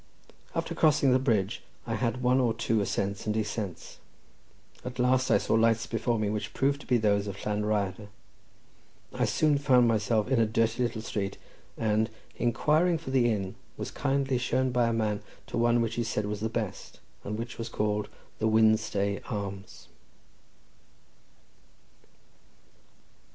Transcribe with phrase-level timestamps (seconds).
[0.55, 3.99] After crossing the bridge I had one or two ascents and descents.
[4.83, 8.07] At last I saw lights before me, which proved to be those of Llan Rhyadr.
[9.13, 11.37] I soon found myself in a dirty little street,
[11.77, 16.03] and, inquiring for the inn, was kindly shown by a man to one which he
[16.03, 18.09] said was the best, and which was called
[18.39, 19.87] the Wynstay Arms.